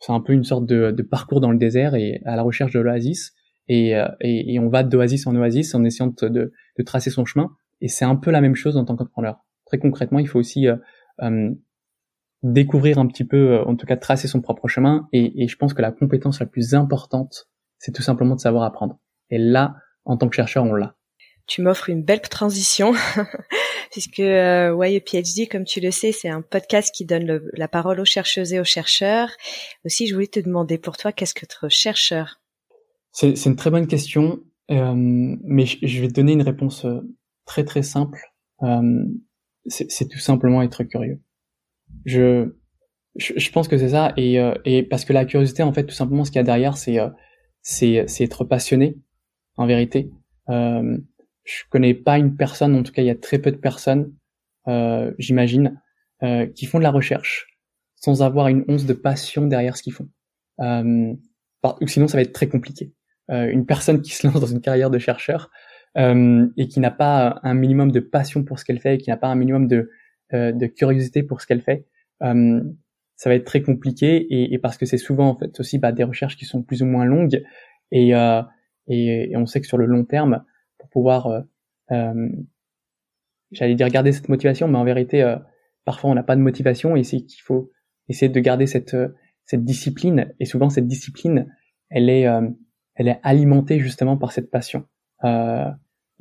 [0.00, 2.72] c'est un peu une sorte de, de, parcours dans le désert et à la recherche
[2.72, 3.34] de l'oasis.
[3.68, 7.10] Et, euh, et, et, on va d'oasis en oasis en essayant de, de, de tracer
[7.10, 7.50] son chemin.
[7.80, 9.44] Et c'est un peu la même chose en tant qu'entrepreneur.
[9.66, 10.76] Très concrètement, il faut aussi euh,
[11.22, 11.50] euh,
[12.42, 15.06] découvrir un petit peu, euh, en tout cas tracer son propre chemin.
[15.12, 18.64] Et, et je pense que la compétence la plus importante, c'est tout simplement de savoir
[18.64, 18.98] apprendre.
[19.30, 20.96] Et là, en tant que chercheur, on l'a.
[21.46, 22.92] Tu m'offres une belle transition
[23.90, 28.04] puisque euh, PhD, comme tu le sais, c'est un podcast qui donne la parole aux
[28.04, 29.30] chercheuses et aux chercheurs.
[29.84, 32.40] Aussi, je voulais te demander pour toi, qu'est-ce que être chercheur?
[33.12, 34.40] C'est une très bonne question,
[34.70, 37.00] euh, mais je vais te donner une réponse euh,
[37.44, 38.20] très très simple.
[38.62, 39.04] Euh,
[39.66, 41.20] c'est tout simplement être curieux.
[42.04, 42.54] Je,
[43.16, 45.94] je, pense que c'est ça, et, euh, et parce que la curiosité, en fait, tout
[45.94, 46.98] simplement, ce qu'il y a derrière, c'est
[47.62, 48.96] c'est être passionné,
[49.60, 50.10] en vérité.
[50.48, 50.98] Euh,
[51.44, 54.12] je connais pas une personne, en tout cas il y a très peu de personnes,
[54.68, 55.80] euh, j'imagine,
[56.22, 57.46] euh, qui font de la recherche
[57.96, 60.08] sans avoir une once de passion derrière ce qu'ils font.
[60.60, 61.12] Euh,
[61.86, 62.94] sinon ça va être très compliqué.
[63.30, 65.50] Euh, une personne qui se lance dans une carrière de chercheur
[65.98, 69.10] euh, et qui n'a pas un minimum de passion pour ce qu'elle fait, et qui
[69.10, 69.90] n'a pas un minimum de,
[70.32, 71.86] euh, de curiosité pour ce qu'elle fait,
[72.20, 75.92] ça va être très compliqué et, et parce que c'est souvent en fait aussi bah,
[75.92, 77.42] des recherches qui sont plus ou moins longues
[77.92, 78.14] et,
[78.86, 80.44] et, et on sait que sur le long terme
[80.80, 81.40] pour pouvoir, euh,
[81.92, 82.28] euh,
[83.52, 85.36] j'allais dire garder cette motivation, mais en vérité, euh,
[85.84, 87.70] parfois on n'a pas de motivation et c'est qu'il faut
[88.08, 88.96] essayer de garder cette
[89.44, 90.32] cette discipline.
[90.40, 91.54] Et souvent cette discipline,
[91.88, 92.26] elle est
[92.94, 94.86] elle est alimentée justement par cette passion.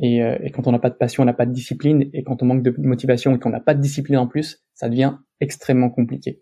[0.02, 2.10] Et, et, quand on n'a pas de passion, on n'a pas de discipline.
[2.14, 4.88] Et quand on manque de motivation et qu'on n'a pas de discipline en plus, ça
[4.88, 6.42] devient extrêmement compliqué.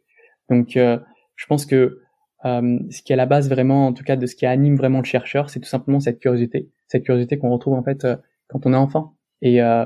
[0.50, 2.02] Donc, je pense que
[2.46, 4.76] euh, ce qui est à la base vraiment, en tout cas, de ce qui anime
[4.76, 8.16] vraiment le chercheur, c'est tout simplement cette curiosité, cette curiosité qu'on retrouve en fait euh,
[8.48, 9.16] quand on est enfant.
[9.42, 9.86] Et, euh,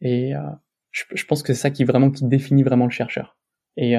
[0.00, 0.32] et
[0.90, 3.36] je, je, pense que c'est ça qui vraiment qui définit vraiment le chercheur.
[3.78, 3.94] Et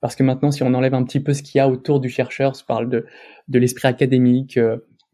[0.00, 2.10] parce que maintenant, si on enlève un petit peu ce qu'il y a autour du
[2.10, 3.06] chercheur, on parle de
[3.48, 4.58] de l'esprit académique,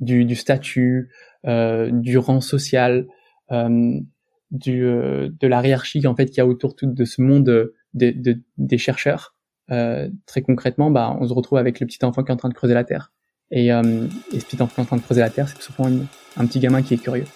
[0.01, 1.11] du, du, statut,
[1.45, 3.07] du rang social,
[3.51, 7.75] du de la hiérarchie en fait qu'il y a autour tout de ce monde de,
[7.95, 9.37] de, des chercheurs.
[9.70, 12.48] Euh, très concrètement, bah, on se retrouve avec le petit enfant qui est en train
[12.48, 13.12] de creuser la terre.
[13.50, 15.62] Et, euh, et ce petit enfant qui est en train de creuser la terre, c'est
[15.62, 15.88] souvent
[16.37, 17.26] un petit gamin qui est curieux.